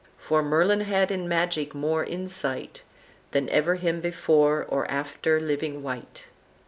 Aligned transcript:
For 0.17 0.41
Merlin 0.41 0.81
had 0.81 1.11
in 1.11 1.27
magic 1.27 1.75
more 1.75 2.03
insight 2.03 2.81
Than 3.33 3.47
ever 3.49 3.75
him 3.75 4.01
before 4.01 4.65
or 4.67 4.89
after 4.89 5.39
living 5.39 5.83
wight." 5.83 6.23